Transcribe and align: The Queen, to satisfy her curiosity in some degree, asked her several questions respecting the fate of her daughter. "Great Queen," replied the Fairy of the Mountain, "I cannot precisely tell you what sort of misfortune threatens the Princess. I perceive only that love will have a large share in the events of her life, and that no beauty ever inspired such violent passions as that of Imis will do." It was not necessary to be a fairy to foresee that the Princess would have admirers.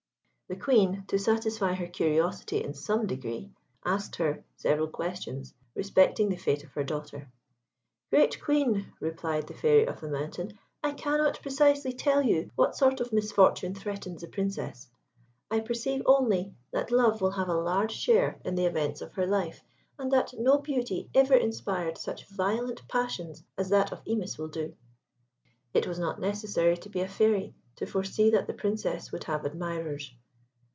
The 0.49 0.57
Queen, 0.57 1.05
to 1.07 1.17
satisfy 1.17 1.75
her 1.75 1.87
curiosity 1.87 2.61
in 2.61 2.73
some 2.73 3.07
degree, 3.07 3.51
asked 3.85 4.17
her 4.17 4.43
several 4.57 4.89
questions 4.89 5.53
respecting 5.75 6.27
the 6.27 6.35
fate 6.35 6.65
of 6.65 6.73
her 6.73 6.83
daughter. 6.83 7.31
"Great 8.09 8.41
Queen," 8.43 8.91
replied 8.99 9.47
the 9.47 9.53
Fairy 9.53 9.85
of 9.85 10.01
the 10.01 10.09
Mountain, 10.09 10.59
"I 10.83 10.91
cannot 10.91 11.41
precisely 11.41 11.93
tell 11.93 12.21
you 12.21 12.51
what 12.55 12.75
sort 12.75 12.99
of 12.99 13.13
misfortune 13.13 13.73
threatens 13.73 14.23
the 14.23 14.27
Princess. 14.27 14.89
I 15.49 15.61
perceive 15.61 16.01
only 16.05 16.53
that 16.71 16.91
love 16.91 17.21
will 17.21 17.31
have 17.31 17.47
a 17.47 17.53
large 17.53 17.93
share 17.93 18.37
in 18.43 18.55
the 18.55 18.65
events 18.65 18.99
of 18.99 19.13
her 19.13 19.25
life, 19.25 19.63
and 19.97 20.11
that 20.11 20.33
no 20.37 20.57
beauty 20.57 21.09
ever 21.15 21.35
inspired 21.35 21.97
such 21.97 22.25
violent 22.27 22.85
passions 22.89 23.41
as 23.57 23.69
that 23.69 23.93
of 23.93 24.03
Imis 24.03 24.37
will 24.37 24.49
do." 24.49 24.75
It 25.73 25.87
was 25.87 25.97
not 25.97 26.19
necessary 26.19 26.75
to 26.79 26.89
be 26.89 26.99
a 26.99 27.07
fairy 27.07 27.55
to 27.77 27.85
foresee 27.85 28.29
that 28.31 28.47
the 28.47 28.53
Princess 28.53 29.13
would 29.13 29.23
have 29.23 29.45
admirers. 29.45 30.13